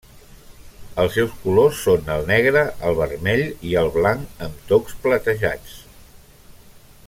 Els 1.01 1.11
seus 1.17 1.35
colors 1.43 1.81
són 1.87 2.09
el 2.15 2.25
negre, 2.31 2.63
el 2.91 2.97
vermell 3.01 3.45
i 3.73 3.77
el 3.83 3.93
blanc 3.99 4.43
amb 4.47 4.65
tocs 4.73 4.97
platejats. 5.05 5.77